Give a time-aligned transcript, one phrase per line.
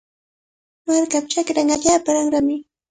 [0.87, 2.55] Markapa chakranqa allaapa ranrami.